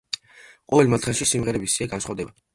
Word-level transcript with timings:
ყოველ 0.73 0.89
მათგანში 0.95 1.29
სიმღერების 1.33 1.77
სია 1.79 1.91
განსხვავდება. 1.95 2.37